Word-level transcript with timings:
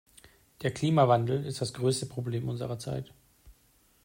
Der 0.63 0.71
Klimawandel 0.73 1.45
ist 1.45 1.61
das 1.61 1.75
größte 1.75 2.07
Problem 2.07 2.49
unserer 2.49 2.79
Zeit. 2.79 3.13